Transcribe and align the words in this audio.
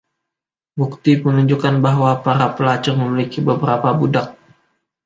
Bukti 0.79 1.13
menunjukkan 1.25 1.75
bahwa 1.85 2.11
para 2.25 2.47
pelacur 2.55 2.95
memiliki 3.01 3.37
beberapa 3.49 3.89
budak. 3.99 4.27